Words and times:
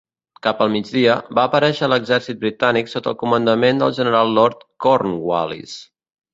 Cap 0.45 0.61
al 0.63 0.69
migdia, 0.75 1.17
va 1.39 1.43
aparèixer 1.49 1.89
l'exèrcit 1.91 2.41
britànic 2.47 2.91
sota 2.95 3.13
el 3.13 3.19
comandament 3.27 3.85
del 3.85 3.97
general 4.01 4.35
Lord 4.41 4.67
Cornwallis. 4.87 5.81